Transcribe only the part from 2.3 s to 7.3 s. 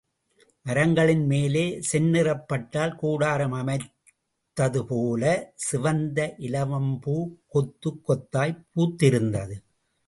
பட்டால் கூடாரம் அமைத்தது போலச் சிவந்த இலவம்பூ